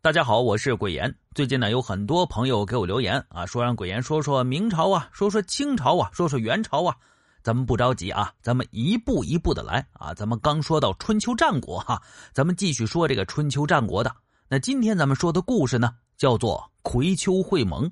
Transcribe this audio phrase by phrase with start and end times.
[0.00, 1.12] 大家好，我是鬼言。
[1.34, 6.96] 最近呢，有很多朋友给我留言啊，说让鬼言说说明朝啊，说说清朝啊，说说元朝啊。
[7.42, 10.14] 咱们不着急啊，咱们一步一步的来啊。
[10.14, 12.00] 咱们刚说到春秋战国哈，
[12.32, 14.14] 咱们继续说这个春秋战国的。
[14.48, 17.90] 那今天咱们说的故事呢，叫做葵丘会盟。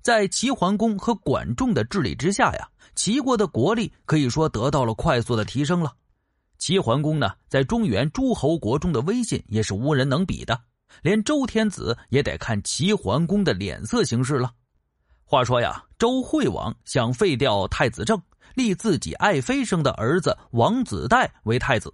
[0.00, 5.92] 在齐桓公和管仲的治理之下呀，齐国的国力可以说得到了快速的提升了。
[6.56, 10.60] 齐桓公呢，在中原诸侯国中的威信也是无人能比的。
[11.02, 14.52] 连周天子也得看齐桓公的脸色行事了。
[15.24, 18.20] 话说呀，周惠王想废掉太子正，
[18.54, 21.92] 立自己爱妃生的儿子王子代为太子。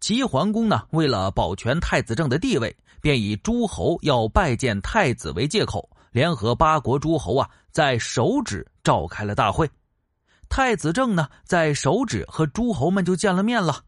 [0.00, 9.70] 齐桓公呢，为了保全太子正的地位，便以诸侯要拜见太子为借口，联合八国诸侯啊，在首止召开了大会。
[10.48, 13.80] 太子正呢，在首止和诸侯们就见了面了，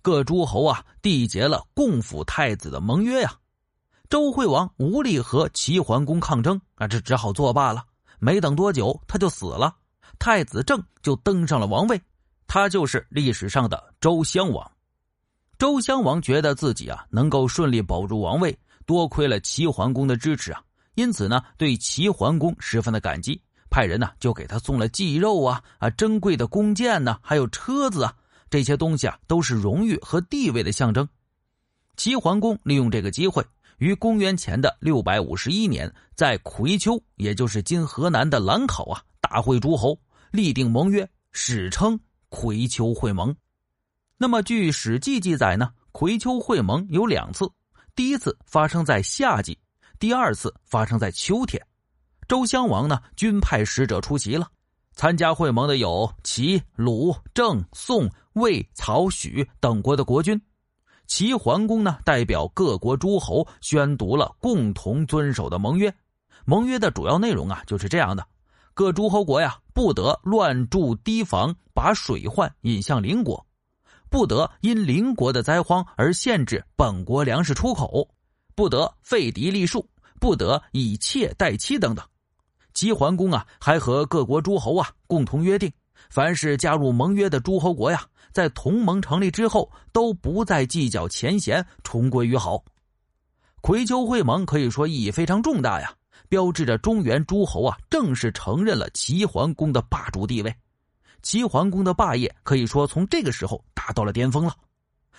[0.00, 3.32] 各诸侯啊，缔结了共辅太子的盟约呀。
[4.12, 7.82] 周惠王无力和齐桓公抗争啊，这只好作罢了。
[8.18, 9.74] 没等多久，他就死了，
[10.18, 11.98] 太子正就登上了王位，
[12.46, 14.70] 他就是历史上的周襄王。
[15.56, 18.54] 周襄王觉得自己啊能够顺利保住王位，
[18.84, 20.62] 多亏了齐桓公的支持啊，
[20.94, 28.14] 因此呢对齐桓公十分的感激，派人呢就给他送了祭肉啊啊珍贵的弓箭呢，还有车子啊
[28.50, 31.08] 这些东西啊都是荣誉和地位的象征。
[31.96, 33.42] 齐桓公利用这个机会。
[33.82, 39.98] 于公元前的六百五十一年，在葵丘，也就是今河南的兰考啊，大会诸侯，
[40.30, 43.34] 立定盟约，史称葵丘会盟。
[44.16, 47.50] 那么，据《史记》记载呢，葵丘会盟有两次，
[47.96, 49.58] 第一次发生在夏季，
[49.98, 51.60] 第二次发生在秋天。
[52.28, 54.46] 周襄王呢，均派使者出席了。
[54.94, 60.40] 参加会盟的有齐、鲁、郑、宋、魏、曹、许等国的国君。
[61.14, 65.94] 齐桓公呢，代表各国诸侯宣读了共同遵守的盟约。
[66.46, 68.26] 盟约的主要内容啊，就是这样的：
[68.72, 73.44] 各诸侯国呀，不得乱筑堤防，把水患引向邻国；
[74.08, 78.08] 不得因邻国的灾荒而限制本国粮食出口；
[78.54, 79.82] 不得废嫡立庶；
[80.18, 82.02] 不得以妾代妻等等。
[82.72, 85.70] 齐桓公啊，还和各国诸侯啊共同约定，
[86.10, 88.04] 凡是加入盟约的诸侯国呀。
[88.32, 92.64] 在同盟成立之后，都不再计较前嫌，重归于好。
[93.60, 95.94] 葵丘会盟可以说意义非常重大呀，
[96.30, 100.54] 标志着中原诸侯啊正式承认了齐桓公的霸主地位。
[101.20, 104.56] 齐桓公的霸业可以说从这个时候达到了巅峰了。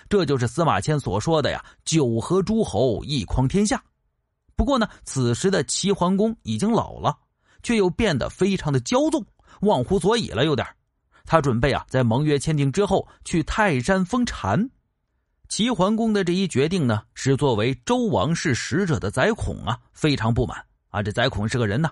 [0.09, 3.81] 这就是司马迁所说的呀“九合诸侯，一匡天下”。
[4.57, 7.15] 不过呢，此时的齐桓公已经老了，
[7.61, 9.23] 却又变得非常的骄纵，
[9.63, 10.68] 忘乎所以了，有点
[11.25, 14.69] 他准备啊，在盟约签订之后去泰山封禅。
[15.47, 20.57] 齐桓公的这一决定呢，使作为周王室使者的宰孔啊非常不满
[20.90, 21.01] 啊。
[21.03, 21.91] 这宰孔是个人呐，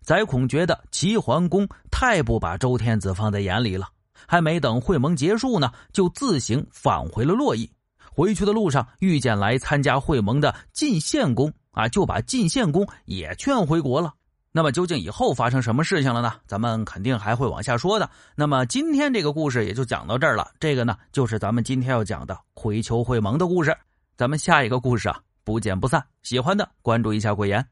[0.00, 3.86] 宰孔觉得齐桓公太不把周天子放在眼里了，
[4.26, 7.70] 还没等会盟结束呢，就自行返回了洛邑。
[8.14, 14.14] 回去的路上遇见来参加会盟的晋献公啊，就把晋献公也劝回国了。
[14.54, 16.34] 那么究竟以后发生什么事情了呢？
[16.46, 18.08] 咱们肯定还会往下说的。
[18.36, 20.50] 那么今天这个故事也就讲到这儿了。
[20.60, 23.74] 这个呢，就是咱们今天要讲的葵丘会盟的故事。
[24.14, 26.04] 咱们下一个故事啊，不见不散。
[26.22, 27.66] 喜欢的关注一下鬼言。